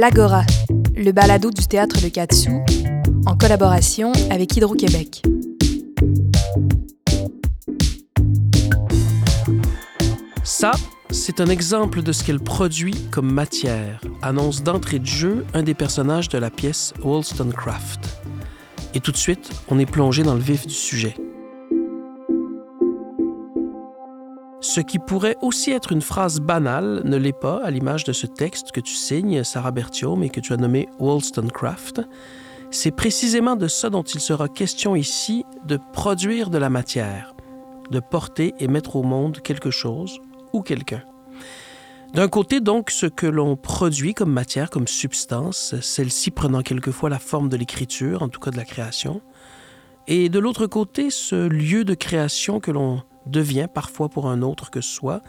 [0.00, 0.44] L'Agora,
[0.96, 2.52] le balado du théâtre de Katsu,
[3.26, 5.20] en collaboration avec Hydro-Québec.
[10.42, 10.72] Ça,
[11.10, 15.74] c'est un exemple de ce qu'elle produit comme matière, annonce d'entrée de jeu un des
[15.74, 18.00] personnages de la pièce Wollstonecraft.
[18.94, 21.14] Et tout de suite, on est plongé dans le vif du sujet.
[24.70, 28.28] Ce qui pourrait aussi être une phrase banale ne l'est pas à l'image de ce
[28.28, 32.02] texte que tu signes, Sarah Berthiaume, et que tu as nommé Wollstonecraft.
[32.70, 37.34] C'est précisément de ça dont il sera question ici, de produire de la matière,
[37.90, 40.20] de porter et mettre au monde quelque chose
[40.52, 41.02] ou quelqu'un.
[42.14, 47.18] D'un côté, donc, ce que l'on produit comme matière, comme substance, celle-ci prenant quelquefois la
[47.18, 49.20] forme de l'écriture, en tout cas de la création,
[50.06, 54.70] et de l'autre côté, ce lieu de création que l'on devient parfois pour un autre
[54.70, 55.20] que soi,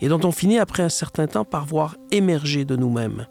[0.00, 3.26] et dont on finit après un certain temps par voir émerger de nous-mêmes.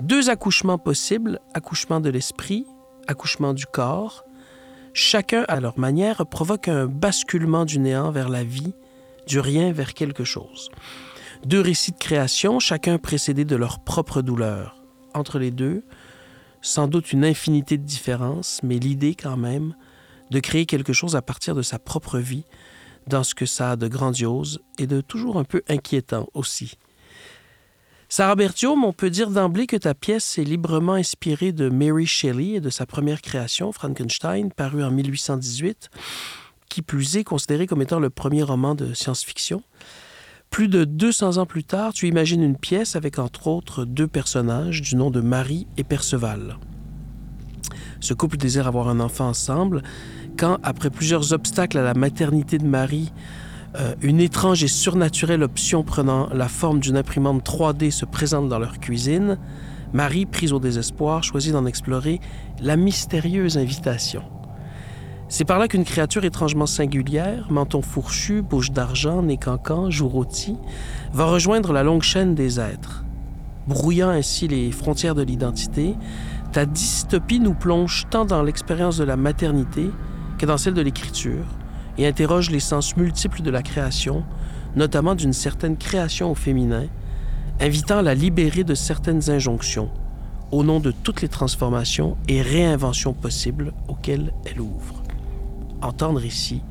[0.00, 2.66] Deux accouchements possibles, accouchement de l'esprit,
[3.06, 4.24] accouchement du corps,
[4.92, 8.72] chacun à leur manière provoque un basculement du néant vers la vie,
[9.26, 10.70] du rien vers quelque chose.
[11.44, 14.76] Deux récits de création, chacun précédé de leur propre douleur.
[15.14, 15.82] Entre les deux,
[16.62, 19.74] sans doute une infinité de différences, mais l'idée quand même
[20.30, 22.44] de créer quelque chose à partir de sa propre vie,
[23.10, 26.78] dans ce que ça a de grandiose et de toujours un peu inquiétant aussi.
[28.08, 32.54] Sarah Berthiaume, on peut dire d'emblée que ta pièce est librement inspirée de Mary Shelley
[32.54, 35.90] et de sa première création, Frankenstein, parue en 1818,
[36.68, 39.62] qui plus est considéré comme étant le premier roman de science-fiction.
[40.50, 44.82] Plus de 200 ans plus tard, tu imagines une pièce avec entre autres deux personnages
[44.82, 46.58] du nom de Marie et Perceval.
[48.00, 49.82] Ce couple désire avoir un enfant ensemble
[50.40, 53.12] quand, après plusieurs obstacles à la maternité de Marie,
[53.78, 58.58] euh, une étrange et surnaturelle option prenant la forme d'une imprimante 3D se présente dans
[58.58, 59.36] leur cuisine,
[59.92, 62.20] Marie, prise au désespoir, choisit d'en explorer
[62.62, 64.22] la mystérieuse invitation.
[65.28, 70.56] C'est par là qu'une créature étrangement singulière, menton fourchu, bouche d'argent, nez cancan, joue rôti,
[71.12, 73.04] va rejoindre la longue chaîne des êtres.
[73.68, 75.96] Brouillant ainsi les frontières de l'identité,
[76.52, 79.90] ta dystopie nous plonge tant dans l'expérience de la maternité
[80.40, 81.44] que dans celle de l'écriture
[81.98, 84.24] et interroge les sens multiples de la création,
[84.74, 86.86] notamment d'une certaine création au féminin,
[87.60, 89.90] invitant à la libérer de certaines injonctions,
[90.50, 95.02] au nom de toutes les transformations et réinventions possibles auxquelles elle ouvre.
[95.82, 96.62] Entendre ici,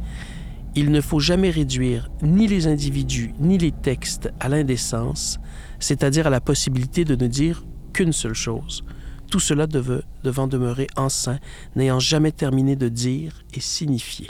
[0.73, 5.39] il ne faut jamais réduire ni les individus ni les textes à l'indécence,
[5.77, 7.63] c'est-à-dire à la possibilité de ne dire
[7.93, 8.83] qu'une seule chose,
[9.29, 11.39] tout cela devant demeurer enceint,
[11.75, 14.29] n'ayant jamais terminé de dire et signifier.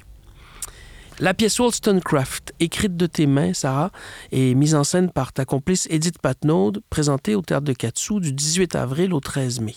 [1.20, 3.92] La pièce Wollstonecraft, écrite de tes mains, Sarah,
[4.32, 8.32] et mise en scène par ta complice Edith Patnaud, présentée au théâtre de Katsu du
[8.32, 9.76] 18 avril au 13 mai.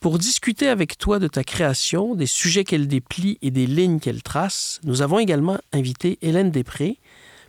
[0.00, 4.22] Pour discuter avec toi de ta création, des sujets qu'elle déplie et des lignes qu'elle
[4.22, 6.96] trace, nous avons également invité Hélène Després,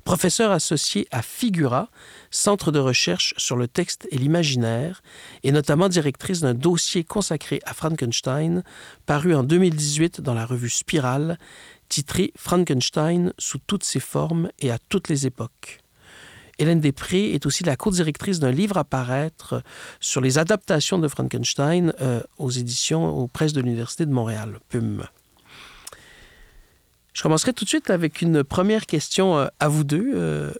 [0.03, 1.89] professeure associée à Figura,
[2.29, 5.01] centre de recherche sur le texte et l'imaginaire,
[5.43, 8.63] et notamment directrice d'un dossier consacré à Frankenstein,
[9.05, 11.37] paru en 2018 dans la revue Spirale,
[11.89, 15.79] titré Frankenstein sous toutes ses formes et à toutes les époques.
[16.57, 19.63] Hélène Després est aussi la co-directrice d'un livre à paraître
[19.99, 25.03] sur les adaptations de Frankenstein euh, aux éditions aux presses de l'Université de Montréal, PUM.
[27.13, 30.11] Je commencerai tout de suite avec une première question euh, à vous deux.
[30.15, 30.51] Euh,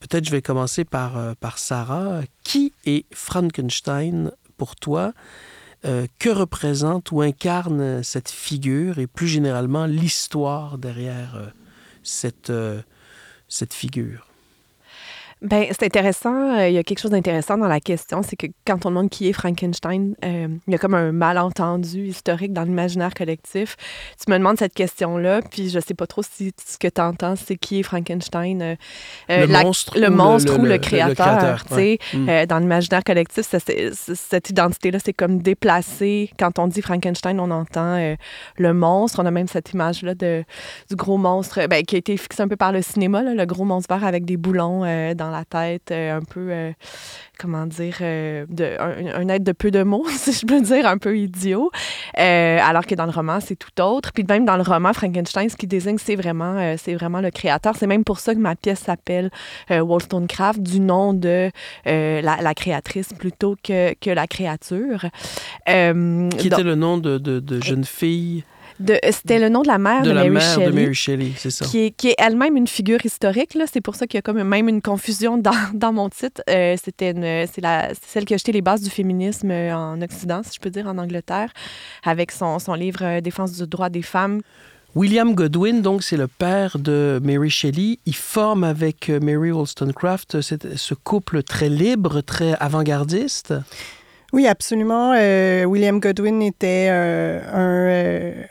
[0.00, 2.20] peut-être je vais commencer par, par Sarah.
[2.42, 5.12] Qui est Frankenstein pour toi?
[6.18, 11.52] que représente ou incarne cette figure et plus généralement l'histoire derrière
[12.02, 12.50] cette,
[13.48, 14.26] cette figure?
[15.44, 16.58] Ben, c'est intéressant.
[16.58, 19.10] Euh, il y a quelque chose d'intéressant dans la question, c'est que quand on demande
[19.10, 23.76] qui est Frankenstein, euh, il y a comme un malentendu historique dans l'imaginaire collectif.
[24.22, 27.36] Tu me demandes cette question-là, puis je sais pas trop si ce que tu entends,
[27.36, 28.62] c'est qui est Frankenstein.
[28.62, 28.76] Euh,
[29.28, 31.64] le, monstre le, monstre ou le, créateur.
[32.14, 32.46] Mm.
[32.46, 36.30] dans l'imaginaire collectif, cette identité-là, c'est comme déplacé.
[36.38, 38.14] Quand on dit Frankenstein, on entend
[38.56, 39.20] le monstre.
[39.22, 40.44] On a même cette image-là du
[40.92, 43.94] gros monstre ben, qui a été fixé un peu par le cinéma, le gros monstre
[43.94, 44.80] vert avec des boulons
[45.14, 46.72] dans dans la tête, euh, un peu, euh,
[47.38, 50.98] comment dire, euh, de, un, être de peu de mots, si je peux dire, un
[50.98, 51.70] peu idiot.
[52.16, 54.12] alors que dans le roman, c'est tout autre.
[54.12, 57.74] Puis même dans le roman, Frankenstein, ce qui désigne, c'est vraiment, c'est vraiment le créateur.
[57.76, 59.30] C'est même pour ça que ma pièce s'appelle
[59.70, 61.50] Wollstonecraft, du nom de
[61.84, 65.06] la, créatrice plutôt que, que la créature.
[65.66, 68.44] qui était le nom de, de, de jeune fille
[69.10, 70.66] C'était le nom de la mère de, Mary Shelley.
[70.66, 71.64] De Mary Shelley, c'est ça.
[71.64, 73.56] Qui est, qui est elle-même une figure historique.
[73.70, 76.42] C'est pour ça qu'il y a comme même une confusion dans, dans mon titre.
[76.50, 77.14] Euh, C'était
[77.52, 77.62] c'est
[78.06, 80.86] celle qui a jeté les bases du féminisme euh, en Occident, si je peux dire,
[80.86, 81.52] en Angleterre,
[82.04, 84.40] avec son, son livre euh, Défense du droit des femmes.
[84.94, 87.98] William Godwin, donc, c'est le père de Mary Shelley.
[88.06, 93.54] Il forme avec Mary Wollstonecraft ce couple très libre, très avant-gardiste.
[94.34, 95.14] Oui, absolument.
[95.16, 98.42] Euh, William Godwin était euh,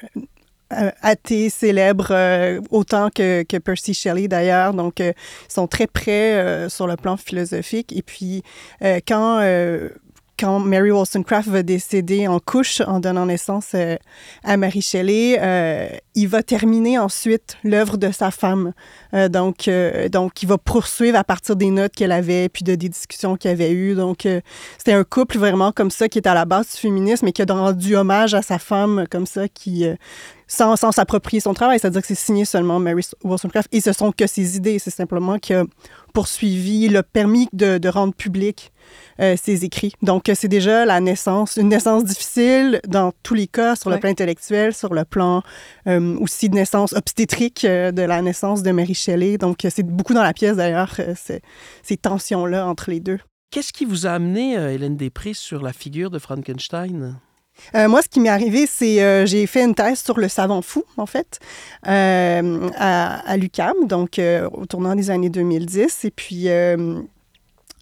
[0.72, 2.14] un athée célèbre
[2.72, 4.74] autant que, que, Percy Shelley d'ailleurs.
[4.74, 5.14] Donc, ils
[5.50, 7.92] sont très près sur le plan philosophique.
[7.94, 8.44] Et puis,
[9.06, 9.42] quand
[10.40, 13.98] quand Mary Wollstonecraft va décéder en couche en donnant naissance euh,
[14.44, 18.74] à Mary Shelley, euh, il va terminer ensuite l'œuvre de sa femme.
[19.14, 19.70] Euh, donc,
[20.12, 23.52] donc, il va poursuivre à partir des notes qu'elle avait, puis de des discussions qu'il
[23.52, 23.94] avait eues.
[23.94, 24.28] Donc,
[24.78, 27.42] c'était un couple vraiment comme ça qui est à la base du féminisme et qui
[27.42, 29.86] a rendu hommage à sa femme comme ça, qui
[30.54, 34.12] sans, sans s'approprier son travail, c'est-à-dire que c'est signé seulement Mary Wollstonecraft et ce sont
[34.12, 34.78] que ses idées.
[34.78, 35.66] C'est simplement qu'il a
[36.14, 38.72] poursuivi, il a permis de, de rendre public
[39.20, 39.94] euh, ses écrits.
[40.04, 44.12] Donc, c'est déjà la naissance, une naissance difficile dans tous les cas, sur le plan
[44.12, 45.42] intellectuel, sur le plan
[45.88, 49.40] euh, aussi de naissance obstétrique euh, de la naissance de Mary Shelley.
[49.40, 50.96] Donc, c'est beaucoup dans la pièce, d'ailleurs,
[51.84, 53.20] ces tensions-là entre les deux.
[53.50, 57.16] Qu'est-ce qui vous a amené, Hélène Després, sur la figure de Frankenstein?
[57.74, 61.06] Moi, ce qui m'est arrivé, c'est j'ai fait une thèse sur le savant fou, en
[61.06, 61.40] fait,
[61.84, 62.40] à,
[63.26, 64.20] à l'UCAM, donc
[64.54, 66.06] au tournant des années 2010.
[66.06, 66.50] Et puis,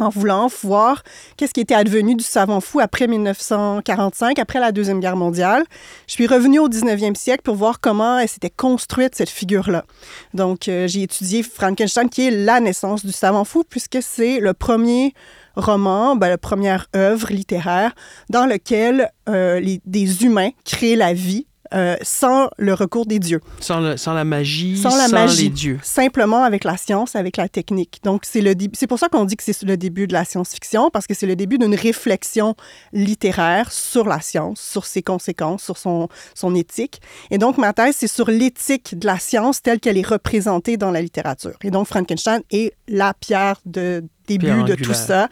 [0.01, 1.03] en voulant voir
[1.37, 5.63] qu'est-ce qui était advenu du savant fou après 1945, après la Deuxième Guerre mondiale.
[6.07, 9.85] Je suis revenue au 19e siècle pour voir comment elle s'était construite, cette figure-là.
[10.33, 14.53] Donc, euh, j'ai étudié Frankenstein, qui est la naissance du savant fou, puisque c'est le
[14.53, 15.13] premier
[15.55, 17.93] roman, ben, la première œuvre littéraire
[18.29, 23.39] dans lequel euh, les, des humains créent la vie euh, sans le recours des dieux.
[23.61, 25.79] Sans, la magie, sans, la magie, les dieux.
[25.83, 28.01] Simplement avec la science, avec la technique.
[28.03, 30.89] Donc, c'est, le c'est pour ça qu'on dit que c'est le début de la science-fiction,
[30.91, 32.55] parce que c'est le début d'une réflexion
[32.91, 36.99] littéraire sur la science, sur ses conséquences, sur son, son éthique.
[37.29, 40.91] Et donc, ma thèse, c'est sur l'éthique de la science telle qu'elle est représentée dans
[40.91, 41.55] la littérature.
[41.63, 44.03] Et donc, Frankenstein est la pierre de,
[44.37, 45.27] début de tout ça,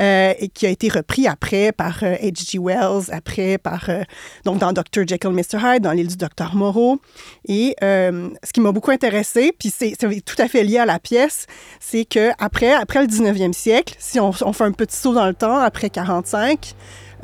[0.00, 2.58] euh, et qui a été repris après par H.G.
[2.58, 4.02] Euh, Wells, après par, euh,
[4.44, 5.06] donc dans Dr.
[5.06, 5.58] Jekyll, Mr.
[5.62, 6.54] Hyde, dans l'île du Dr.
[6.54, 7.00] Moreau.
[7.46, 11.46] Et ce qui m'a beaucoup intéressé, puis c'est tout à fait lié à la pièce,
[11.80, 15.26] c'est que après, après le 19e siècle, si on, on, fait un petit saut dans
[15.26, 16.74] le temps, après 45,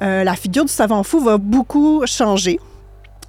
[0.00, 2.58] la figure du savant fou va beaucoup changer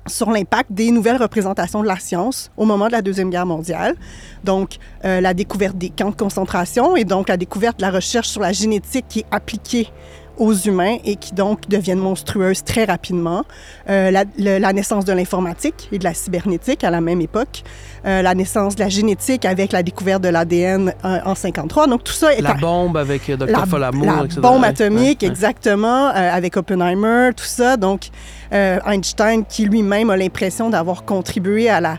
[0.08, 3.96] sur l'impact des nouvelles représentations de la science au moment de la Deuxième Guerre mondiale.
[4.44, 8.28] Donc, euh, la découverte des camps de concentration et donc la découverte de la recherche
[8.28, 9.90] sur la génétique qui est appliquée
[10.38, 13.44] aux humains et qui donc deviennent monstrueuses très rapidement.
[13.90, 17.64] Euh, la, naissance de l'informatique et de la cybernétique à la même époque.
[18.06, 21.88] Euh, la naissance de la génétique avec la découverte de l'ADN en, 53.
[21.88, 22.42] Donc tout ça est...
[22.42, 23.68] La bombe avec Dr.
[23.68, 24.42] Folamour, la etc.
[24.42, 27.78] bombe atomique, exactement, avec Oppenheimer, tout ça.
[27.78, 28.10] Donc
[28.52, 31.98] Einstein qui lui-même a l'impression d'avoir contribué à la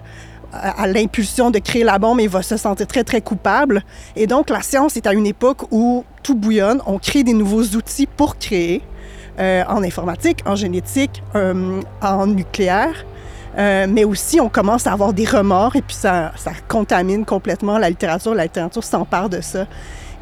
[0.52, 3.82] à, l'impulsion de créer la bombe et va se sentir très, très coupable.
[4.16, 6.80] Et donc, la science est à une époque où tout bouillonne.
[6.86, 8.82] On crée des nouveaux outils pour créer,
[9.38, 13.04] euh, en informatique, en génétique, euh, en nucléaire.
[13.58, 17.78] Euh, mais aussi, on commence à avoir des remords et puis ça, ça contamine complètement
[17.78, 18.34] la littérature.
[18.34, 19.66] La littérature s'empare de ça.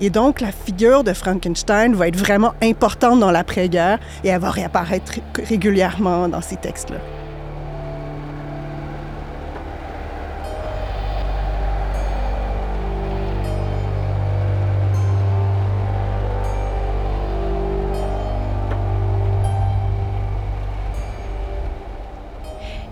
[0.00, 4.50] Et donc, la figure de Frankenstein va être vraiment importante dans l'après-guerre et elle va
[4.50, 7.19] réapparaître régulièrement dans ces textes-là.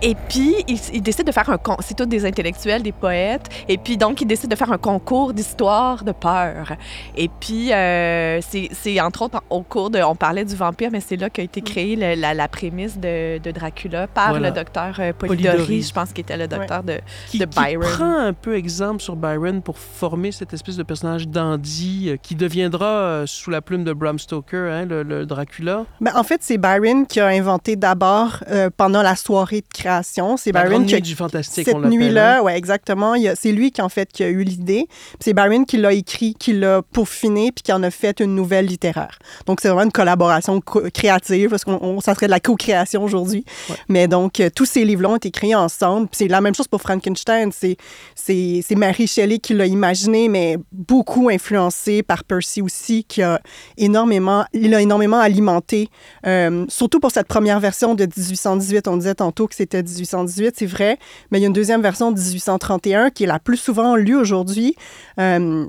[0.01, 1.59] Et puis, il, décide de faire un...
[1.81, 3.49] C'est tous des intellectuels, des poètes.
[3.69, 6.73] Et puis, donc, il décide de faire un concours d'histoire de peur.
[7.17, 10.01] Et puis, euh, c'est entre autres au cours de...
[10.01, 14.39] On parlait du vampire, mais c'est là qu'a été créée la, prémisse de, Dracula par
[14.39, 17.01] le docteur euh, Polidori, je pense, qu'il était le docteur de,
[17.35, 17.91] de, Byron.
[17.91, 22.17] Qui prend un peu exemple sur Byron pour former cette espèce de personnage dandy euh,
[22.23, 25.87] qui deviendra, sous la plume de Bram Stoker, hein, le, Dracula.
[26.01, 28.45] Ben, en fait, c'est Byron qui a inventé d'abord,
[28.77, 29.88] pendant la soirée de création,
[30.37, 32.43] c'est Byron qui du fantastique, cette nuit-là, hein.
[32.43, 33.15] ouais, exactement.
[33.35, 34.87] C'est lui qui en fait qui a eu l'idée.
[35.21, 38.67] C'est Byron qui l'a écrit, qui l'a peaufiné, puis qui en a fait une nouvelle
[38.67, 39.19] littéraire.
[39.47, 43.45] Donc c'est vraiment une collaboration créative parce qu'on ça serait de la co-création aujourd'hui.
[43.89, 46.09] Mais donc euh, tous ces livres-là ont été créés ensemble.
[46.13, 47.51] C'est la même chose pour Frankenstein.
[47.53, 47.77] C'est
[48.15, 53.41] c'est Mary Shelley qui l'a imaginé, mais beaucoup influencé par Percy aussi, qui a
[53.77, 55.89] énormément, il a énormément alimenté,
[56.27, 58.89] euh, surtout pour cette première version de 1818.
[58.89, 60.99] On disait tantôt que c'était 1818, c'est vrai,
[61.31, 64.17] mais il y a une deuxième version de 1831 qui est la plus souvent lue
[64.17, 64.75] aujourd'hui,
[65.19, 65.67] euh,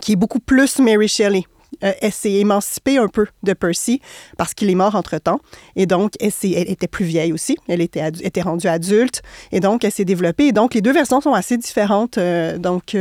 [0.00, 1.44] qui est beaucoup plus Mary Shelley.
[1.84, 4.00] Euh, elle s'est émancipée un peu de Percy
[4.36, 5.40] parce qu'il est mort entre-temps.
[5.74, 7.56] Et donc, elle, était plus vieille aussi.
[7.66, 9.22] Elle était, était rendue adulte.
[9.52, 10.48] Et donc, elle s'est développée.
[10.48, 12.18] Et donc, les deux versions sont assez différentes.
[12.18, 12.96] Euh, donc,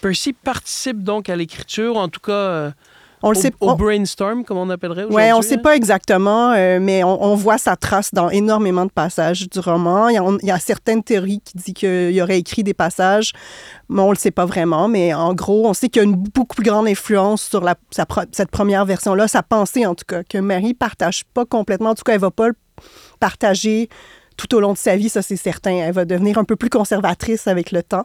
[0.00, 2.72] Percy participe donc à l'écriture, en tout cas
[3.22, 5.26] on le sait au, au brainstorm, comme on appellerait aujourd'hui.
[5.26, 8.90] Oui, on ne sait pas exactement, euh, mais on, voit sa trace dans énormément de
[8.90, 10.08] passages du roman.
[10.08, 13.32] Il y a, certaines théories qui disent qu'il aurait écrit des passages,
[13.88, 14.88] mais on ne le sait pas vraiment.
[14.88, 17.74] Mais en gros, on sait qu'il y a une beaucoup plus grande influence sur la,
[18.32, 21.90] cette première version-là, sa pensée en tout cas, que Marie partage pas complètement.
[21.90, 22.48] En tout cas, elle va pas
[23.20, 23.88] partager
[24.38, 25.72] tout au long de sa vie, ça c'est certain.
[25.72, 28.04] Elle va devenir un peu plus conservatrice avec le temps.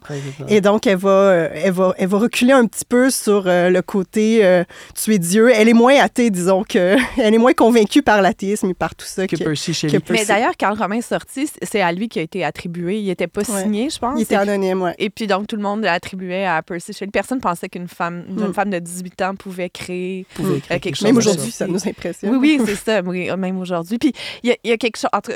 [0.50, 3.70] et donc, elle va, euh, elle, va, elle va reculer un petit peu sur euh,
[3.70, 4.64] le côté euh,
[4.96, 5.52] tu es Dieu.
[5.54, 9.06] Elle est moins athée, disons, que, elle est moins convaincue par l'athéisme et par tout
[9.06, 9.28] ça.
[9.28, 12.24] Que, Percy chez Mais d'ailleurs, quand le roman est sorti, c'est à lui qui a
[12.24, 13.00] été attribué.
[13.00, 14.20] Il n'était pas signé, je pense.
[14.20, 14.92] Il était anonyme, oui.
[14.98, 17.12] Et puis donc, tout le monde l'attribuait à Percy Shelley.
[17.12, 20.26] Personne pensait qu'une femme, une jeune femme de 18 ans pouvait créer,
[20.68, 21.04] quelque chose.
[21.04, 22.36] Même aujourd'hui, ça nous impressionne.
[22.38, 23.02] Oui, oui, c'est ça.
[23.04, 24.00] même aujourd'hui.
[24.00, 25.10] Puis il y, a quelque chose.
[25.14, 25.32] Entre,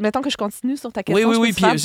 [0.00, 1.28] mettons que je continue sur ta question.
[1.28, 1.78] Oui, oui, oui.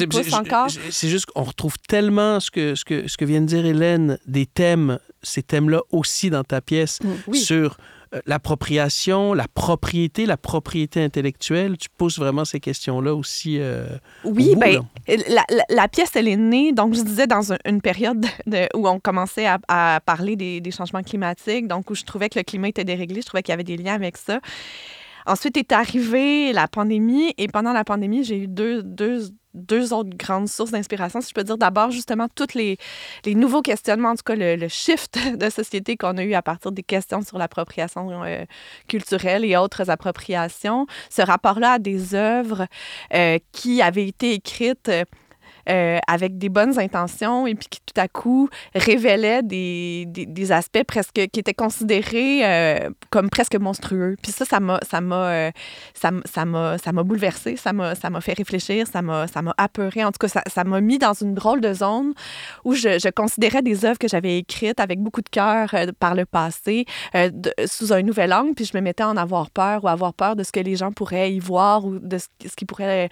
[0.91, 4.17] c'est juste qu'on retrouve tellement ce que, ce, que, ce que vient de dire Hélène,
[4.25, 7.33] des thèmes, ces thèmes-là aussi dans ta pièce, mm.
[7.33, 7.77] sur
[8.13, 11.77] euh, l'appropriation, la propriété, la propriété intellectuelle.
[11.77, 13.57] Tu poses vraiment ces questions-là aussi.
[13.59, 13.87] Euh,
[14.23, 14.85] oui, bien,
[15.27, 18.25] la, la, pièce, elle est née, donc je disais, dans une période
[18.75, 22.37] où on commençait à, à parler des, des, changements climatiques, donc où je trouvais que
[22.37, 24.39] le climat était déréglé, je trouvais qu'il y avait des liens avec ça.
[25.25, 30.15] Ensuite est arrivée la pandémie et pendant la pandémie, j'ai eu deux, deux, deux autres
[30.17, 31.57] grandes sources d'inspiration, si je peux dire.
[31.57, 32.77] D'abord, justement, tous les,
[33.25, 36.71] les, nouveaux questionnements, en tout cas le, shift de société qu'on a eu à partir
[36.71, 38.45] des questions sur l'appropriation euh,
[38.87, 40.87] culturelle et autres appropriations.
[41.09, 42.67] Ce rapport-là à des œuvres
[43.13, 44.89] euh, qui avaient été écrites
[45.69, 50.83] euh, avec des bonnes intentions et puis qui tout à coup révélait des, des, aspects
[50.85, 54.17] presque qui étaient considérés euh, comme presque monstrueux.
[54.21, 55.51] Puis ça, ça m'a ça m'a euh,
[55.93, 59.41] ça, ça m'a ça m'a bouleversé, ça m'a ça m'a fait réfléchir, ça m'a ça
[59.41, 60.03] m'a apeuré.
[60.03, 62.13] En tout cas, ça m'a mis dans une drôle de zone
[62.65, 66.25] où je, je considérais des œuvres que j'avais écrites avec beaucoup de cœur par le
[66.25, 66.85] passé
[67.65, 70.35] sous un nouvel angle, puis je me mettais à en avoir peur ou avoir peur
[70.35, 73.07] de ce que les gens pourraient y voir ou de ce, ce qu'ils pourraient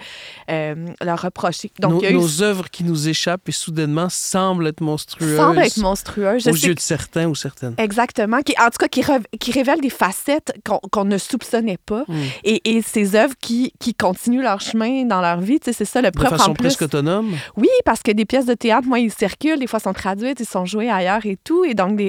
[0.50, 1.72] leur reprocher.
[1.80, 5.38] Donc, nos, œuvres qui nous échappent et soudainement semblent être monstrueuses.
[5.38, 6.48] Semblent être monstrueuses.
[6.48, 7.76] aux yeux de certains ou certaines.
[7.78, 8.42] Exactement.
[8.42, 9.04] Qui, en tout cas, qui,
[9.40, 12.04] qui révèlent des facettes qu'on ne soupçonnait pas.
[12.08, 12.22] Hmm.
[12.44, 16.12] Et, et, ces œuvres qui, qui continuent leur chemin dans leur vie, c'est ça le
[16.12, 16.64] propre De façon en plus.
[16.64, 17.36] presque autonome.
[17.58, 20.46] Oui, parce que des pièces de théâtre, moi, ils circulent, des fois sont traduites, ils
[20.46, 21.64] sont jouées ailleurs et tout.
[21.66, 22.00] Et donc,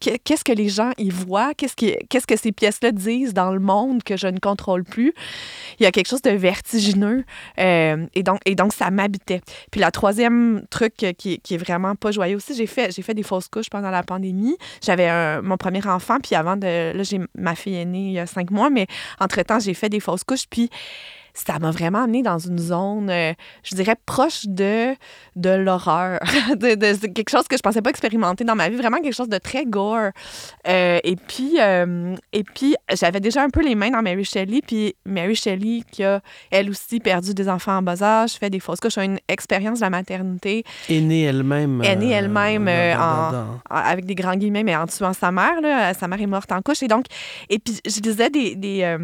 [0.00, 1.54] qu'est-ce que les gens y voient?
[1.54, 5.12] Qu'est-ce qu'est-ce que ces pièces-là disent dans le monde que je ne contrôle plus?
[5.78, 7.24] Il y a quelque chose de vertigineux.
[7.58, 9.40] Euh, et, donc, et donc, ça m'habitait.
[9.70, 13.48] Puis la troisième truc qui, qui, est vraiment pas joyeux aussi, j'ai fait, des fausses
[13.48, 14.56] couches pendant la pandémie.
[14.82, 16.92] J'avais mon premier enfant, puis avant de.
[16.96, 18.86] Là, j'ai ma fille est née il y a cinq mois, mais
[19.20, 20.46] entre-temps, j'ai fait des fausses couches.
[20.48, 20.70] Puis
[21.46, 24.94] ça m'a vraiment amené dans une zone, euh, je dirais, proche de,
[25.36, 26.18] de l'horreur,
[26.56, 29.38] de, quelque chose que je pensais pas expérimenter dans ma vie, vraiment quelque chose de
[29.38, 30.10] très gore.
[30.66, 34.60] Euh, et puis, euh, et puis j'avais déjà un peu les mains dans Mary Shelley,
[34.66, 38.60] puis Mary Shelley qui a, elle aussi, perdu des enfants en bas âge, fait des
[38.60, 40.64] fausses couches, a une expérience de la maternité.
[40.88, 41.82] Est née elle-même.
[41.84, 42.68] Est née elle-même
[43.70, 45.60] avec des grands guillemets, mais en tuant sa mère.
[45.60, 46.82] Là, sa mère est morte en couche.
[46.82, 47.06] Et donc,
[47.48, 48.98] et puis je disais des, des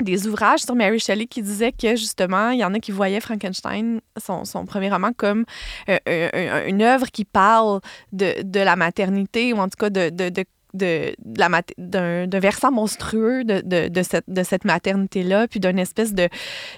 [0.00, 3.20] des ouvrages sur Mary Shelley qui disaient que justement, il y en a qui voyaient
[3.20, 5.44] Frankenstein, son, son premier roman, comme
[5.88, 7.80] euh, euh, une œuvre qui parle
[8.12, 11.14] de, de, la maternité ou en tout cas de, de, de de,
[11.78, 16.28] d'un versant monstrueux de, de, de cette, de cette maternité-là, puis d'une espèce de,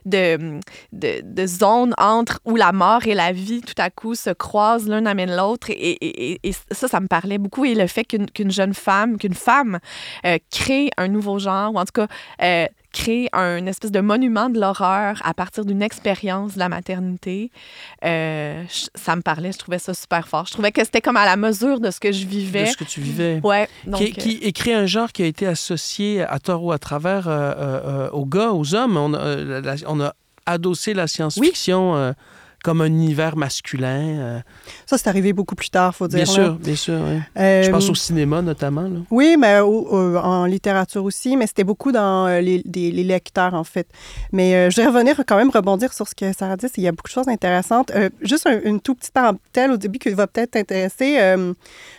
[0.04, 0.60] de,
[0.92, 5.06] de, zone entre où la mort et la vie, tout à coup, se croisent, l'un
[5.06, 5.70] amène l'autre.
[5.70, 7.64] Et, et, et, ça, ça me parlait beaucoup.
[7.64, 9.80] Et le fait qu'une, qu'une jeune femme, qu'une femme
[10.24, 12.06] euh, crée un nouveau genre, ou en tout cas
[12.42, 17.50] euh, créer un espèce de monument de l'horreur à partir d'une expérience de la maternité.
[18.04, 20.47] Euh, ça me parlait, je trouvais ça super fort.
[20.47, 22.64] Je trouvais que c'était comme à la mesure de ce que je vivais.
[22.64, 23.40] De ce que tu vivais.
[23.42, 23.68] Ouais.
[23.97, 27.26] qui, qui, euh, écrit un genre qui a été associé à tort ou à travers
[27.28, 28.97] euh, aux gars, aux hommes.
[28.97, 30.14] On a, on a
[30.47, 32.14] adossé la science-fiction
[32.62, 34.18] comme un univers masculin.
[34.18, 34.40] Euh.
[34.86, 36.24] Ça, c'est arrivé beaucoup plus tard, faut dire.
[36.24, 36.94] Bien sûr, bien sûr.
[36.94, 38.82] Euh, Je pense au cinéma notamment.
[38.82, 39.00] Là.
[39.10, 43.88] Oui, mais en littérature aussi, mais c'était beaucoup dans euh, les, les, lecteurs, en fait.
[44.32, 46.66] Mais je vais revenir quand même rebondir sur ce que Sarah dit.
[46.76, 47.92] Il y a beaucoup de choses intéressantes.
[48.22, 51.18] juste une toute petite parenthèse au début qui va peut-être t'intéresser.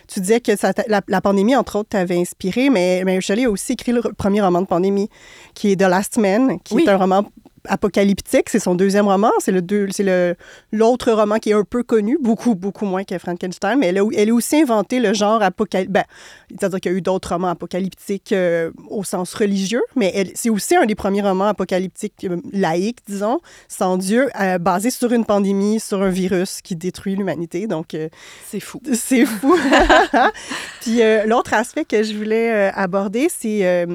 [0.08, 3.72] tu disais que ça, la, pandémie, entre autres, t'avait inspiré, mais, mais Shelley a aussi
[3.72, 5.08] écrit le premier roman de pandémie,
[5.54, 7.24] qui est The Last Man, qui est un roman
[7.68, 8.48] apocalyptique.
[8.48, 9.30] C'est son deuxième roman.
[9.40, 10.36] C'est le c'est
[10.72, 14.04] l'autre roman qui est un peu connu, beaucoup, beaucoup moins que Frankenstein, mais elle a,
[14.16, 15.92] elle a aussi inventé le genre apocalyptique.
[15.92, 16.04] Ben,
[16.50, 20.76] c'est-à-dire qu'il y a eu d'autres romans apocalyptiques euh, au sens religieux, mais c'est aussi
[20.76, 25.80] un des premiers romans apocalyptiques euh, laïques, disons, sans Dieu, euh, basé sur une pandémie,
[25.80, 27.66] sur un virus qui détruit l'humanité.
[27.66, 27.96] Donc,
[28.46, 28.80] c'est fou.
[28.92, 29.56] C'est fou.
[30.80, 33.86] Puis l'autre aspect que je voulais aborder, c'est,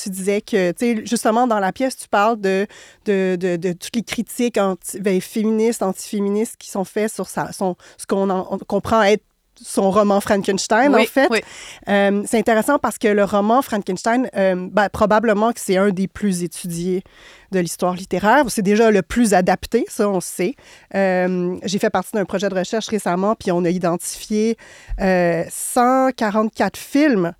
[0.00, 2.66] tu disais que, tu sais, justement, dans la pièce, tu parles de,
[3.06, 7.76] de, de, toutes les critiques anti, ben, féministes, antiféministes qui sont faites sur sa, son,
[7.96, 8.26] ce qu'on
[8.66, 9.24] comprend être
[9.62, 11.28] son roman Frankenstein, en fait.
[11.88, 16.08] Euh, c'est intéressant parce que le roman Frankenstein, euh, ben, probablement que c'est un des
[16.08, 17.02] plus étudiés
[17.52, 18.44] de l'histoire littéraire.
[18.48, 20.54] C'est déjà le plus adapté, ça, on sait.
[20.94, 24.56] Euh, j'ai fait partie d'un projet de recherche récemment, puis on a identifié
[24.98, 27.32] 144 films,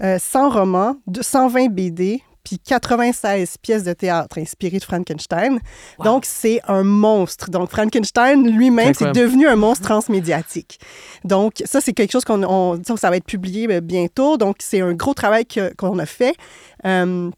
[0.00, 5.60] 100 romans, 120 BD, puis 96 pièces de théâtre inspirées de Frankenstein.
[6.02, 7.50] Donc, c'est un monstre.
[7.50, 10.80] Donc, Frankenstein lui-même, c'est devenu un monstre transmédiatique.
[11.24, 14.38] Donc, ça, c'est quelque chose qu'on on, ça va être publié euh, bientôt.
[14.38, 15.44] Donc, c'est un gros travail
[15.76, 16.34] qu'on a fait.
[16.86, 17.30] Euh,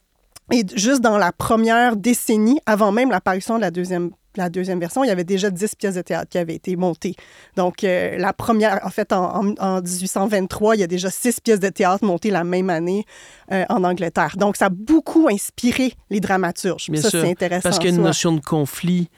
[0.52, 5.02] et juste dans la première décennie, avant même l'apparition de la deuxième la deuxième version,
[5.04, 7.14] il y avait déjà 10 pièces de théâtre qui avaient été montées.
[7.56, 11.68] Donc, euh, la première, en fait, en, 1823, il y a déjà 6 pièces de
[11.68, 13.04] théâtre montées la même année
[13.50, 14.36] euh, en Angleterre.
[14.36, 16.90] Donc, ça a beaucoup inspiré les dramaturges.
[16.90, 17.62] Bien ça, c'est intéressant.
[17.62, 19.08] Parce qu'il y a une notion de conflit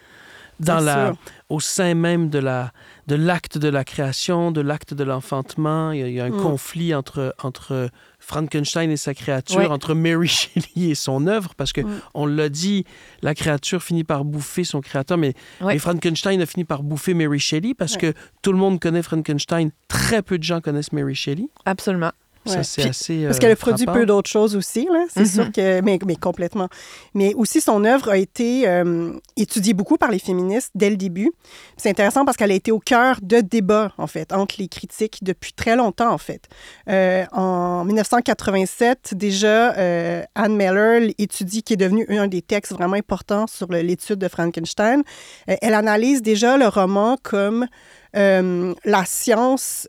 [0.61, 1.15] dans la,
[1.49, 2.73] au sein même de la
[3.09, 5.91] de l'acte de la création, de l'acte de l'enfantement.
[5.91, 6.43] Il, y a un mm.
[6.43, 7.91] conflit entre, entre
[8.23, 11.81] Frankenstein et sa créature, entre Mary Shelley et son œuvre, parce que
[12.15, 12.85] on l'a dit,
[13.21, 15.35] la créature finit par bouffer son créateur, mais,
[15.79, 20.23] Frankenstein a fini par bouffer Mary Shelley parce que tout le monde connaît Frankenstein, très
[20.23, 21.49] peu de gens connaissent Mary Shelley.
[21.65, 22.13] Absolument.
[22.45, 23.25] Ça, c'est assez.
[23.25, 25.05] parce qu'elle a produit peu d'autres choses aussi, là.
[25.09, 25.53] C'est sûr mm-hmm.
[25.53, 25.81] que.
[25.83, 26.69] Mais, mais, complètement.
[27.15, 31.31] Mais aussi, son œuvre a été euh, étudiée beaucoup par les féministes dès le début.
[31.77, 35.19] C'est intéressant parce qu'elle a été au cœur de débats, en fait, entre les critiques
[35.23, 36.49] depuis très longtemps, en fait.
[36.89, 42.97] Euh, en 1987, déjà, euh, Anne Meller étudie, qui est devenu un des textes vraiment
[42.97, 45.03] importants sur l'étude de Frankenstein.
[45.47, 47.67] elle analyse déjà le roman comme
[48.15, 49.89] la science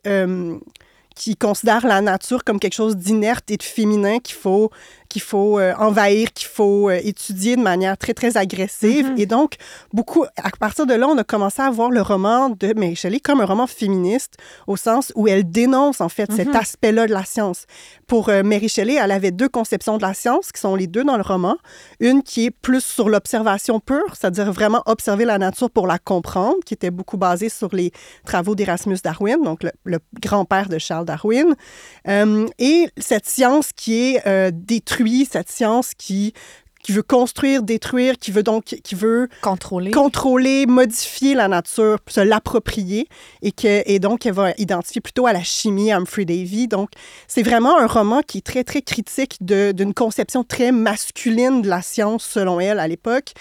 [1.16, 4.72] qui considère la nature comme quelque chose d'inerte et de féminin qu'il faut
[5.14, 9.12] qu'il faut euh, envahir, qu'il faut euh, étudier de manière très, très agressive.
[9.12, 9.20] Mm-hmm.
[9.20, 9.58] Et donc,
[9.94, 13.20] beaucoup, à partir de là, on a commencé à voir le roman de Mary Shelley
[13.20, 16.58] comme un roman féministe, au sens où elle dénonce, en fait, cet mm-hmm.
[16.58, 17.68] aspect-là de la science.
[18.08, 21.04] Pour euh, Mary Shelley, elle avait deux conceptions de la science, qui sont les deux
[21.04, 21.58] dans le roman.
[22.00, 26.58] Une qui est plus sur l'observation pure, c'est-à-dire vraiment observer la nature pour la comprendre,
[26.66, 27.92] qui était beaucoup basée sur les
[28.26, 31.54] travaux d'Erasmus Darwin, donc le, grand-père de Charles Darwin.
[32.08, 36.34] et cette science qui est détruite cette science qui
[36.84, 42.20] qui veut construire, détruire, qui veut donc qui veut contrôler, contrôler, modifier la nature, se
[42.20, 43.08] l'approprier
[43.42, 46.68] et que et donc elle va identifier plutôt à la chimie Humphrey Davy.
[46.68, 46.90] Donc
[47.28, 51.82] c'est vraiment un roman qui est très très critique d'une conception très masculine de la
[51.82, 53.32] science selon elle à l'époque.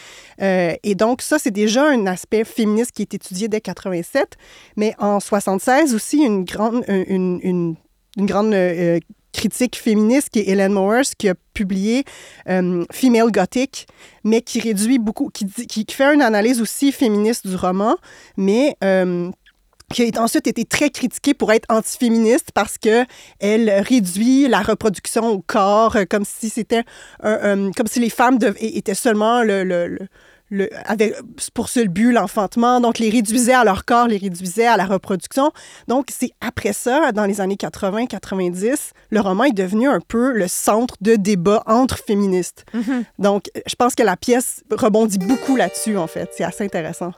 [0.41, 4.37] Euh, et donc ça c'est déjà un aspect féministe qui est étudié dès 87,
[4.77, 7.77] mais en 76 aussi une grande une, une
[8.19, 9.01] une grande euh,
[9.33, 12.05] critique féministe qui est Helen Morris, qui a publié
[12.49, 13.87] euh, Female Gothic,
[14.25, 15.47] mais qui réduit beaucoup, qui,
[15.91, 17.97] fait une analyse aussi féministe du roman,
[18.37, 19.31] mais euh,
[19.93, 23.05] qui a ensuite été très critiquée pour être antiféministe parce que
[23.41, 26.85] elle réduit la reproduction au corps euh, comme si c'était
[27.23, 30.09] comme si les femmes étaient seulement le, le le,
[30.85, 31.15] avec,
[31.55, 35.53] pour seul but l'enfantement, donc les réduisait à leur corps, les réduisait à la reproduction.
[35.89, 40.49] Donc c'est après ça, dans les années 80-90, le roman est devenu un peu le
[40.49, 42.65] centre de débat entre féministes.
[42.75, 43.05] Mm-hmm.
[43.19, 46.31] Donc je pense que la pièce rebondit beaucoup là-dessus, en fait.
[46.37, 47.13] C'est assez intéressant.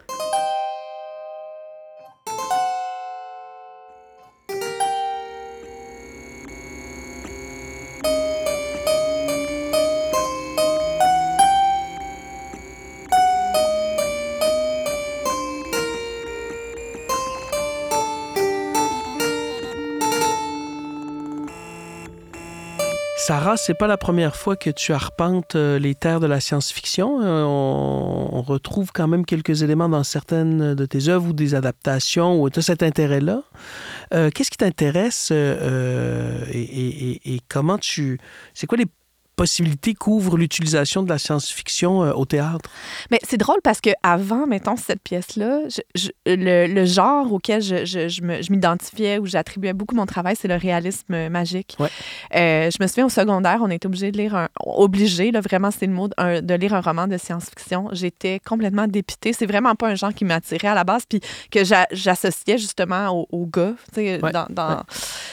[23.57, 27.23] C'est pas la première fois que tu arpentes euh, les terres de la science-fiction.
[27.23, 32.47] Euh, on, retrouve quand même quelques éléments dans certaines de tes œuvres ou des adaptations
[32.51, 33.43] tu as cet intérêt-là.
[34.13, 35.41] Euh, qu'est-ce qui t'intéresse et,
[37.49, 38.19] comment tu.
[38.53, 38.87] C'est quoi les
[39.37, 42.71] possibilités qu'ouvre l'utilisation de la science-fiction euh, au théâtre?
[43.11, 45.61] Mais c'est drôle parce que avant, mettons, cette pièce-là,
[46.27, 51.77] le, genre auquel je, je m'identifiais ou j'attribuais beaucoup mon travail, c'est le réalisme magique.
[51.79, 51.89] Ouais.
[52.35, 54.49] Euh, je me souviens au secondaire, on était obligé de lire un...
[54.61, 57.89] Obligé, là, vraiment, c'est le mot, de lire un roman de science-fiction.
[57.93, 59.33] J'étais complètement dépitée.
[59.33, 61.21] C'est vraiment pas un genre qui m'attirait à la base, puis
[61.51, 64.83] que j'associais justement au, au gars, tu sais, dans, dans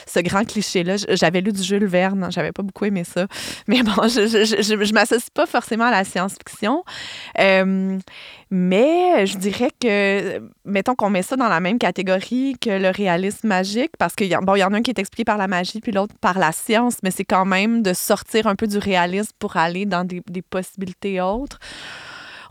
[0.07, 0.95] ce grand cliché-là.
[1.09, 3.27] J'avais lu du Jules Verne, j'avais pas beaucoup aimé ça.
[3.67, 6.84] Mais bon, je, je, je, je m'associe pas forcément à la science-fiction.
[7.39, 7.97] Euh,
[8.49, 13.47] mais je dirais que, mettons qu'on met ça dans la même catégorie que le réalisme
[13.47, 15.91] magique, parce qu'il bon, y en a un qui est expliqué par la magie, puis
[15.91, 19.58] l'autre par la science, mais c'est quand même de sortir un peu du réalisme pour
[19.58, 21.60] aller dans des, des possibilités autres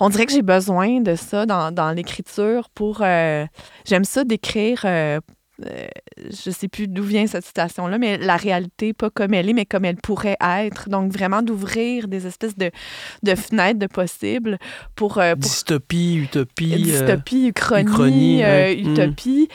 [0.01, 3.03] on dirait que j'ai besoin de ça dans, dans l'écriture pour...
[3.03, 3.47] Euh,
[3.85, 5.21] j'aime ça d'écrire euh,
[5.67, 5.87] euh,
[6.31, 9.67] je sais plus d'où vient cette citation-là, mais la réalité, pas comme elle est, mais
[9.67, 10.89] comme elle pourrait être.
[10.89, 12.71] Donc, vraiment d'ouvrir des espèces de,
[13.23, 14.59] de fenêtres de possibles
[14.95, 16.73] pour, euh, Dystopie, utopie.
[16.75, 18.91] Euh, dystopie, uchronie, mm.
[18.91, 19.49] utopie,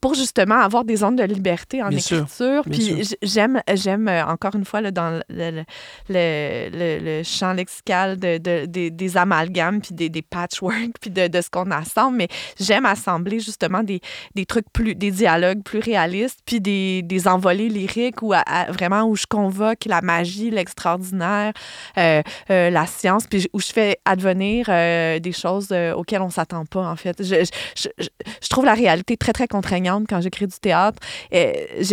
[0.00, 2.62] pour justement avoir des zones de liberté en écriture.
[2.70, 5.64] Puis j'aime, j'aime encore une fois, là, dans le,
[6.08, 11.40] le, le, champ lexical de, de, des amalgames, puis des, des patchwork, puis de, de
[11.40, 12.28] ce qu'on assemble, mais
[12.58, 14.00] j'aime assembler justement des,
[14.34, 18.32] des trucs plus, des dialogues plus réaliste, puis des, des envolées lyriques où
[18.68, 21.52] vraiment où je convoque la magie, l'extraordinaire,
[21.98, 26.64] euh, euh, la science, puis où je fais advenir euh, des choses auxquelles on s'attend
[26.64, 27.22] pas, en fait.
[27.22, 27.44] Je,
[27.76, 30.98] je, je, trouve la réalité très, très contraignante quand j'écris du théâtre.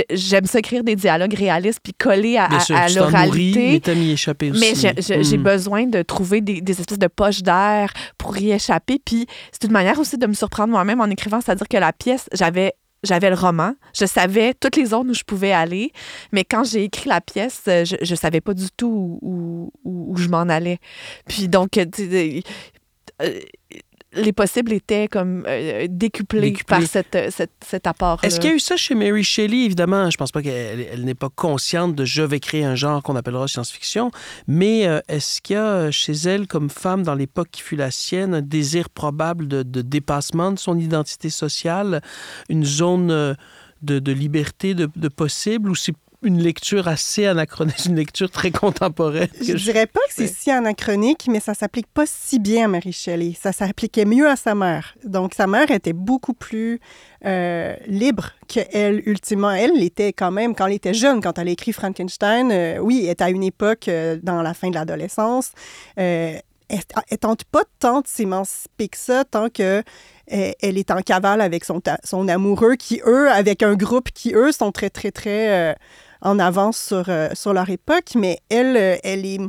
[0.09, 3.67] J'aime ça écrire des dialogues réalistes, puis coller à, à, l'oralité.
[3.67, 3.79] Mais
[4.59, 5.43] Mais j'ai mm.
[5.43, 8.99] besoin de trouver des, des espèces de poches d'air pour y échapper.
[9.03, 12.29] Puis c'est une manière aussi de me surprendre moi-même en écrivant, c'est-à-dire que la pièce,
[12.33, 12.73] j'avais
[13.03, 15.91] j'avais le roman, je savais toutes les zones où je pouvais aller,
[16.31, 20.13] mais quand j'ai écrit la pièce, euh, je ne savais pas du tout où, où,
[20.13, 20.79] où je m'en allais.
[21.27, 21.85] Puis donc, euh,
[23.21, 23.39] euh,
[24.15, 28.23] les possibles étaient comme euh, décuplés, par cette, cette, cet apport.
[28.23, 29.65] Est-ce qu'il y a eu ça chez Mary Shelley?
[29.65, 33.01] Évidemment, je pense pas qu'elle elle, n'est pas consciente de je vais créer un genre
[33.03, 34.11] qu'on appellera science-fiction,
[34.47, 37.91] mais euh, est-ce qu'il y a chez elle, comme femme dans l'époque qui fut la
[37.91, 42.01] sienne, un désir probable de, de dépassement de son identité sociale,
[42.49, 43.33] une zone euh,
[43.81, 48.51] de, de liberté de, de possible, ou c'est une lecture assez anachronique, une lecture très
[48.51, 49.27] contemporaine.
[49.41, 52.67] Je, ne dirais pas que c'est si anachronique, mais ça s'applique pas si bien à
[52.67, 53.33] Marie Shelley.
[53.39, 54.95] Ça s'appliquait mieux à sa mère.
[55.03, 56.79] Donc, sa mère était beaucoup plus
[57.25, 59.51] euh, libre qu'elle, ultimement.
[59.51, 63.01] Elle était quand même, quand elle était jeune, quand elle a écrit Frankenstein, euh, oui,
[63.03, 65.51] elle était à une époque euh, dans la fin de l'adolescence.
[65.95, 69.83] elle, ne tente pas tant de s'émanciper que ça, tant que
[70.27, 74.53] elle est en cavale avec son, son amoureux, qui, eux, avec un groupe qui, eux,
[74.53, 75.75] sont très, très, très
[76.23, 79.39] en avance sur, euh, sur leur époque, mais elle, euh, elle est...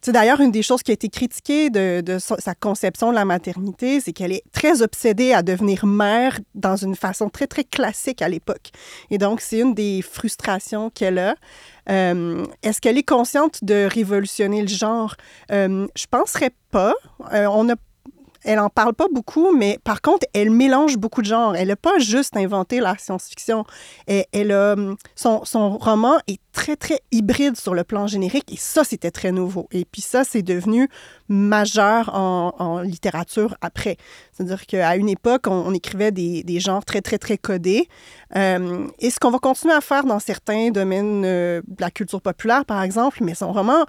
[0.00, 3.24] C'est d'ailleurs une des choses qui a été critiquée de, de sa conception de la
[3.24, 8.20] maternité, c'est qu'elle est très obsédée à devenir mère dans une façon très, très classique
[8.20, 8.68] à l'époque.
[9.10, 11.36] Et donc, c'est une des frustrations qu'elle a.
[11.88, 15.14] Euh, est-ce qu'elle est consciente de révolutionner le genre?
[15.50, 16.92] Euh, je penserais pas.
[17.32, 17.76] on a
[18.44, 21.56] elle en parle pas beaucoup, mais par contre, elle mélange beaucoup de genres.
[21.56, 23.64] Elle n'a pas juste inventé la science-fiction.
[24.06, 24.76] Elle, a,
[25.14, 29.32] son, son roman est très, très hybride sur le plan générique et ça, c'était très
[29.32, 29.68] nouveau.
[29.72, 30.88] Et puis ça, c'est devenu
[31.28, 33.96] majeur en, littérature après.
[34.32, 37.88] C'est-à-dire qu'à une époque, on, écrivait des, des, genres très, très, très codés.
[38.36, 42.20] Euh, et ce qu'on va continuer à faire dans certains domaines euh, de la culture
[42.20, 43.84] populaire, par exemple, mais son roman,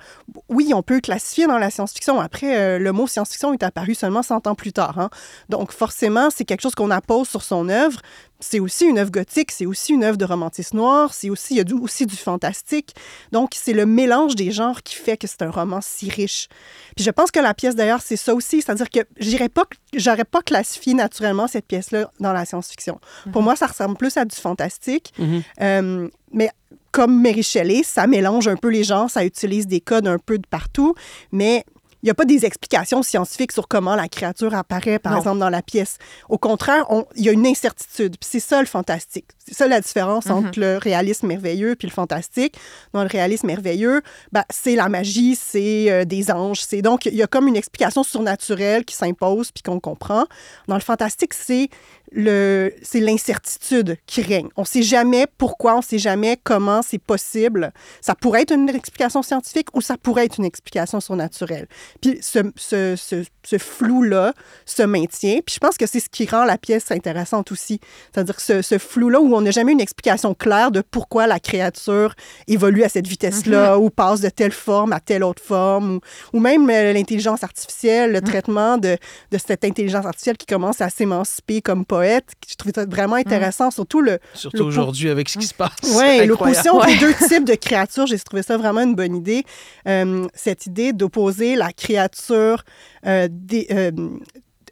[0.49, 2.19] oui, on peut classifier dans la science-fiction.
[2.19, 4.99] Après, euh, le mot science-fiction est apparu seulement 100 ans plus tard.
[4.99, 5.09] Hein.
[5.49, 7.99] Donc, forcément, c'est quelque chose qu'on appose sur son œuvre,
[8.39, 11.57] c'est aussi une œuvre gothique, c'est aussi une œuvre de romantisme noir, c'est aussi, il
[11.57, 12.93] y a aussi du fantastique.
[13.31, 16.47] Donc, c'est le mélange des genres qui fait que c'est un roman si riche.
[16.95, 19.63] Puis je pense que la pièce, d'ailleurs, c'est ça aussi, c'est-à-dire que j'irais pas,
[19.95, 22.99] j'aurais pas classifié naturellement cette pièce-là dans la science-fiction.
[23.31, 23.45] Pour mhm.
[23.45, 25.13] moi, ça ressemble plus à du fantastique.
[25.17, 25.43] Mhm.
[25.61, 26.49] Euh, mais
[26.91, 30.37] comme Mary Shelley, ça mélange un peu les genres, ça utilise des codes un peu
[30.37, 30.95] de partout,
[31.31, 31.65] mais
[32.05, 35.49] il n'y a pas des explications scientifiques sur comment la créature apparaît, par exemple, dans
[35.49, 35.97] la pièce.
[36.29, 38.17] Au contraire, il y a une incertitude.
[38.19, 39.25] Puis c'est ça le fantastique.
[39.43, 40.63] C'est ça la différence entre mhm.
[40.63, 42.57] le réalisme merveilleux puis le fantastique.
[42.93, 46.61] Dans le réalisme merveilleux, ben, c'est la magie, c'est euh, des anges.
[46.61, 50.25] C'est donc il y a comme une explication surnaturelle qui s'impose puis qu'on comprend.
[50.67, 51.69] Dans le fantastique, c'est
[52.15, 54.47] c'est l'incertitude qui règne.
[54.55, 57.71] On ne sait jamais pourquoi, on ne sait jamais comment c'est possible.
[58.01, 61.67] Ça pourrait être une explication scientifique ou ça pourrait être une explication surnaturelle.
[62.01, 64.33] Puis ce, ce, ce, flou-là
[64.65, 65.39] se maintient.
[65.45, 67.79] Puis je pense que c'est ce qui rend la pièce intéressante aussi.
[68.13, 72.15] C'est-à-dire ce, ce flou-là où on n'a jamais une explication claire de pourquoi la créature
[72.47, 73.83] évolue à cette vitesse-là, mm-hmm.
[73.83, 75.99] ou passe de telle forme à telle autre forme,
[76.33, 78.23] ou, même euh, l'intelligence artificielle, le mm.
[78.23, 78.97] traitement de,
[79.31, 82.04] de, cette intelligence artificielle qui commence à s'émanciper comme poète.
[82.47, 83.19] Je trouvais ça vraiment mm.
[83.19, 84.19] intéressant, surtout le...
[84.33, 85.71] Surtout aujourd'hui avec ce qui se passe.
[85.83, 89.43] Oui, l'opposition des deux types de créatures, j'ai trouvé ça vraiment une bonne idée.
[89.87, 92.63] Euh, cette idée d'opposer la créature
[93.05, 93.27] euh,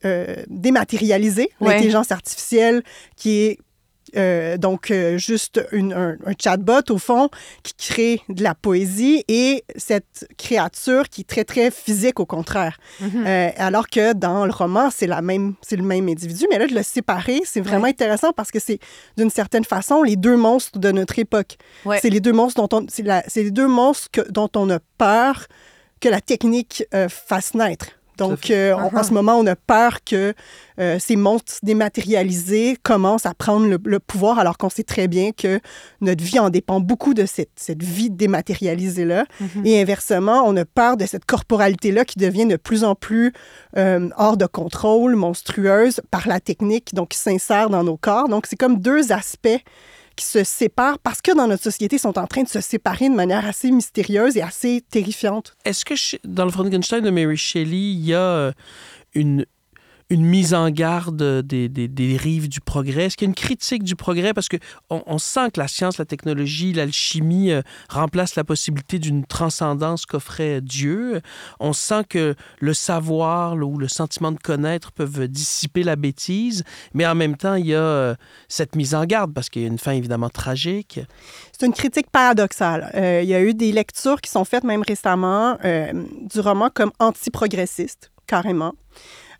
[0.05, 2.83] euh, dématérialisée, l'intelligence artificielle
[3.15, 3.57] qui est
[4.15, 7.30] euh, donc, euh, juste un, chatbot, au fond,
[7.63, 12.78] qui crée de la poésie et cette créature qui est très, très physique, au contraire.
[12.99, 13.23] Mhm.
[13.26, 16.45] Euh, alors que dans le roman, c'est la même, c'est le même individu.
[16.49, 18.80] Mais là, de le séparer, c'est vraiment intéressant parce que c'est,
[19.17, 21.58] d'une certaine façon, les deux monstres de notre époque.
[22.02, 23.04] C'est les deux monstres dont on, c'est,
[23.36, 25.47] les deux monstres dont on a peur
[25.99, 27.88] que la technique fasse naître.
[28.17, 29.13] Donc, euh, en ce uh-huh.
[29.13, 30.34] moment, on a peur que
[30.80, 35.60] euh, ces monstres dématérialisés commencent à prendre le, pouvoir, alors qu'on sait très bien que
[36.02, 39.26] notre vie en dépend beaucoup de cette, cette vie dématérialisée-là.
[39.41, 39.65] Mm-hmm.
[39.65, 43.34] Et inversement, on a peur de cette corporalité-là qui devient de plus en plus
[43.78, 48.30] euh, hors de contrôle, monstrueuse par la technique, donc qui s'insère dans nos corps.
[48.30, 49.62] Donc, c'est comme deux aspects
[50.15, 53.10] qui se séparent parce que dans notre société, ils sont en train de se séparer
[53.10, 55.56] de manière assez mystérieuse et assez terrifiante.
[55.65, 58.52] Est-ce que dans le Frankenstein de Mary Shelley, il y a euh,
[59.15, 59.45] une,
[60.09, 63.05] une mise en garde des, des, rives du progrès?
[63.05, 64.33] Est-ce qu'il y a une critique du progrès?
[64.33, 69.25] Parce qu'on on sent que la science, la technologie, l'alchimie euh, remplacent la possibilité d'une
[69.25, 71.21] transcendance qu'offrait Dieu.
[71.59, 76.63] On sent que le savoir ou le sentiment de connaître peuvent dissiper la bêtise,
[76.93, 78.15] mais en même temps, il y a euh,
[78.47, 80.99] cette mise en garde parce qu'il y a une fin évidemment tragique.
[81.57, 82.91] C'est une critique paradoxale.
[82.95, 86.91] Euh, il y a eu des lectures qui sont faites même récemment du roman comme
[86.99, 88.73] anti-progressiste, carrément.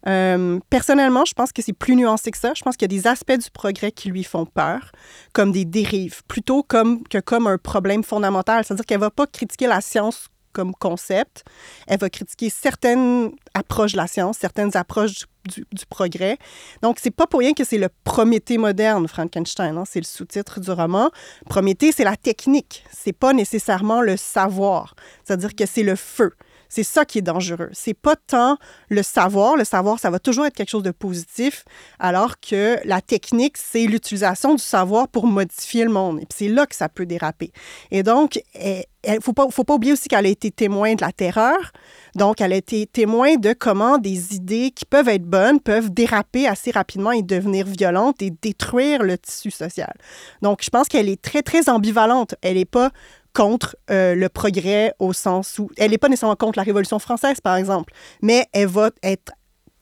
[0.08, 2.54] Euh, personnellement, je pense que c'est plus nuancé que ça.
[2.56, 4.92] Je pense qu'il y a des aspects du progrès qui lui font peur,
[5.34, 8.63] comme des dérives, plutôt comme, que comme un problème fondamental.
[8.66, 11.44] C'est-à-dire qu'elle ne va pas critiquer la science comme concept.
[11.88, 16.38] Elle va critiquer certaines approches de la science, certaines approches du, progrès.
[16.82, 19.78] Donc, c'est pas pour rien que c'est le Prométhée moderne, Frankenstein.
[19.78, 19.84] Hein?
[19.89, 21.10] C'est le sous-titre du roman.
[21.50, 22.86] Prométhée, c'est la technique.
[22.92, 24.96] C'est pas nécessairement le savoir.
[25.26, 26.32] C'est-à-dire que c'est le feu.
[26.76, 27.70] C'est ça qui est dangereux.
[27.72, 28.58] C'est pas tant
[28.90, 29.56] le savoir.
[29.56, 31.66] Le savoir, ça va toujours être quelque chose de positif,
[32.00, 36.22] alors que la technique, c'est l'utilisation du savoir pour modifier le monde.
[36.22, 37.52] Et c'est là que ça peut déraper.
[37.92, 41.02] Et donc, il ne faut pas, faut pas oublier aussi qu'elle a été témoin de
[41.02, 41.74] la terreur.
[42.16, 46.48] Donc, elle a été témoin de comment des idées qui peuvent être bonnes peuvent déraper
[46.48, 49.94] assez rapidement et devenir violentes et détruire le tissu social.
[50.42, 52.34] Donc, je pense qu'elle est très, très ambivalente.
[52.42, 52.90] Elle n'est pas
[53.34, 57.41] contre euh, le progrès au sens où elle n'est pas nécessairement contre la Révolution française,
[57.41, 59.32] par exemple, mais elle va être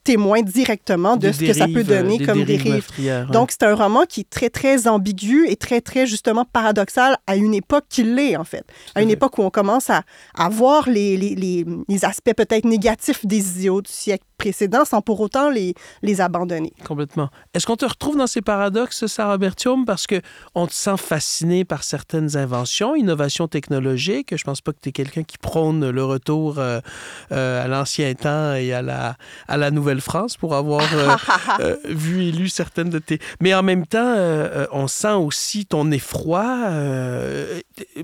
[0.04, 2.84] témoin directement de ce que ça peut donner comme dérive.
[3.30, 7.36] Donc, c'est un roman qui est très, très ambigu et très, très, justement, paradoxal à
[7.36, 8.64] une époque qui l'est, en fait.
[8.96, 10.02] À une époque où on commence à,
[10.36, 15.20] à voir les, les, les aspects peut-être négatifs des idéaux du siècle précédents sans pour
[15.20, 16.72] autant les, les abandonner.
[16.84, 17.28] Complètement.
[17.54, 20.20] Est-ce qu'on te retrouve dans ces paradoxes, Sarah Bertium, parce que
[20.56, 24.36] on te sent fasciné par certaines inventions, innovations technologiques.
[24.36, 26.80] Je pense pas que tu es quelqu'un qui prône le retour euh,
[27.30, 30.82] euh, à l'ancien temps et à la, à la Nouvelle-France pour avoir
[31.60, 33.20] euh, vu et lu certaines de tes...
[33.40, 34.16] Mais en même temps,
[34.72, 36.44] on sent aussi ton effroi.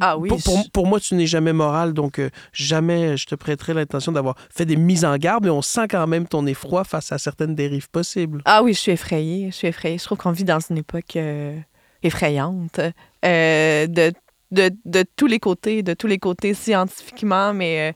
[0.00, 0.28] ah oui.
[0.28, 2.20] Pour, pour, moi, tu n'es jamais moral, donc
[2.52, 6.06] jamais je te prêterai l'intention d'avoir fait des mises en garde, mais on sent quand
[6.06, 8.42] même ton effroi face à certaines dérives possibles.
[8.44, 9.50] Ah oui, je suis effrayée.
[9.50, 9.98] Je suis effrayée.
[9.98, 11.58] Je trouve qu'on vit dans une époque euh,
[12.02, 12.80] effrayante
[13.24, 14.12] euh, de
[14.50, 17.94] de, de, tous les côtés, de tous les côtés scientifiquement, mais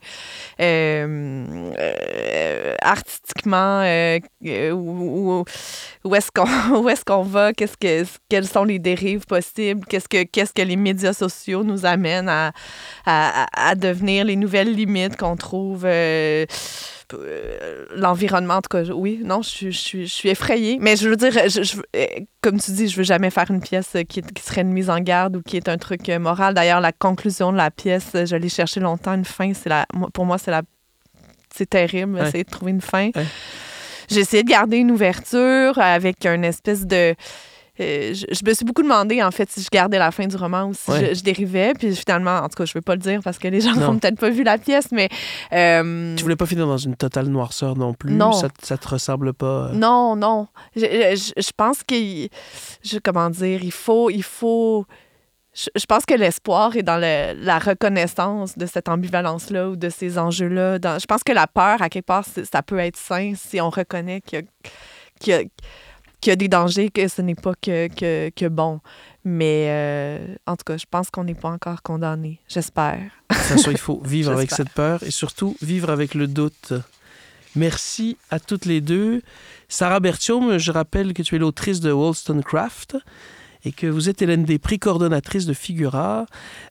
[0.61, 3.81] euh, artistiquement,
[4.43, 5.43] où,
[6.03, 6.45] où est-ce qu'on
[7.07, 11.63] qu'on va, qu'est-ce que quelles sont les dérives possibles, qu'est-ce que que les médias sociaux
[11.63, 12.51] nous amènent à,
[13.05, 15.87] à devenir les nouvelles limites qu'on trouve
[17.95, 20.77] l'environnement, en tout cas, oui, non, je, je, je, suis effrayée.
[20.79, 21.81] Mais je veux dire, je,
[22.41, 24.99] comme tu dis, je veux jamais faire une pièce qui, qui, serait une mise en
[24.99, 26.53] garde ou qui est un truc moral.
[26.53, 30.25] D'ailleurs, la conclusion de la pièce, je l'ai cherché longtemps, une fin, c'est la, pour
[30.25, 30.61] moi, c'est la,
[31.53, 33.11] c'est terrible, essayer de trouver une fin.
[34.09, 37.15] J'ai essayé de garder une ouverture avec une espèce de
[37.79, 40.65] euh, je, me suis beaucoup demandé, en fait, si je gardais la fin du roman
[40.65, 41.73] ou si je, dérivais.
[41.73, 43.73] Puis finalement, en tout cas, je ne veux pas le dire parce que les gens
[43.75, 45.09] n'ont peut-être pas vu la pièce, mais.
[45.51, 48.13] Euh, tu voulais pas finir dans une totale noirceur non plus?
[48.13, 48.33] Non.
[48.33, 49.69] Ça, ça te ressemble pas?
[49.69, 49.73] Euh?
[49.73, 50.47] Non, non.
[50.75, 51.95] Je, je pense que.
[51.95, 53.63] Je, comment dire?
[53.63, 54.11] Il faut.
[54.11, 54.85] Il faut
[55.53, 60.77] je, pense que l'espoir est dans la reconnaissance de cette ambivalence-là ou de ces enjeux-là.
[60.99, 64.21] Je pense que la peur, à quelque part, ça peut être sain si on reconnaît
[64.21, 64.45] qu'il
[65.25, 65.43] y, y, a
[66.31, 68.79] des dangers, que ce n'est pas que, que, que, bon.
[69.23, 72.39] Mais euh, en tout cas, je pense qu'on n'est pas encore condamné.
[72.47, 72.99] J'espère.
[73.29, 76.73] De toute façon, il faut vivre avec cette peur et surtout vivre avec le doute.
[77.55, 79.21] Merci à toutes les deux.
[79.69, 82.97] Sarah Bertium, je rappelle que tu es l'autrice de Wollstonecraft
[83.65, 86.25] et que vous êtes Hélène Després, coordonnatrice de Figura,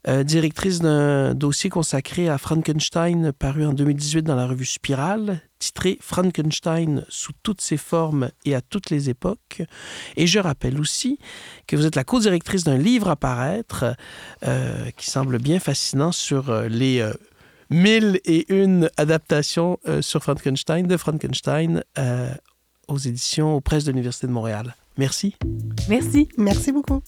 [0.09, 5.97] euh, directrice d'un dossier consacré à Frankenstein paru en 2018 dans la revue Spirale, titré
[6.01, 9.63] Frankenstein sous toutes ses formes et à toutes les époques.
[10.17, 11.19] Et je rappelle aussi
[11.69, 13.95] que vous êtes la co-directrice d'un livre à paraître
[14.45, 17.09] euh, qui semble bien fascinant sur euh, les
[17.71, 21.83] mille et une adaptations sur Frankenstein, de Frankenstein
[22.89, 24.77] aux éditions aux presses de l'Université de Montréal.
[24.99, 25.37] Merci.
[25.89, 26.29] Merci.
[26.37, 27.03] Merci beaucoup.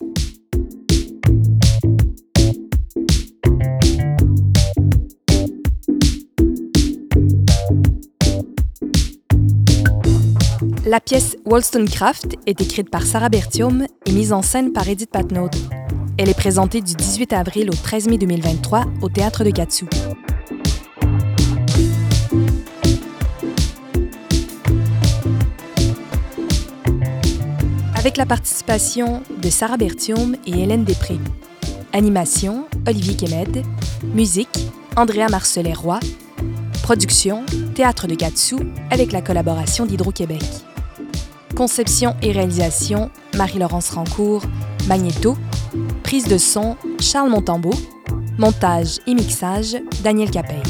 [10.87, 15.49] La pièce Wollstonecraft est écrite par Sarah Bertium et mise en scène par Edith Patnaud.
[16.19, 19.87] Elle est présentée du 18 avril au 13 mai 2023 au Théâtre de Katsu.
[27.97, 31.19] avec la participation de Sarah Bertium et Hélène Després.
[31.95, 33.65] Animation, Olivier Kemed.
[34.15, 36.01] Musique, Andrea Marcelet-Roy.
[36.83, 38.57] Production, Théâtre de Gatsu,
[38.91, 40.43] avec la collaboration d'Hydro-Québec.
[41.55, 44.43] Conception et réalisation, Marie-Laurence Rancourt,
[44.89, 45.37] Magnéto.
[46.03, 47.75] Prise de son, Charles Montambeau.
[48.39, 50.63] Montage et mixage, Daniel Capelle.